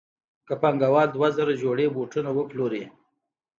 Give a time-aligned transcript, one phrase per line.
[0.47, 2.83] که پانګوال دوه زره جوړې بوټان وپلوري